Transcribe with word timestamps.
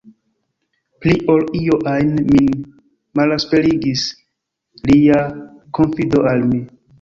Pli 1.03 1.11
ol 1.33 1.43
io 1.59 1.75
ajn, 1.91 2.09
min 2.31 2.49
malesperigis 3.21 4.07
lia 4.93 5.21
konfido 5.81 6.25
al 6.33 6.45
mi. 6.49 6.65